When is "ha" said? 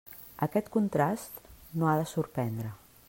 1.91-1.95